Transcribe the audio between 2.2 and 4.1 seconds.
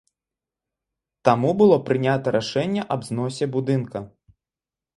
рашэнне аб зносе будынка.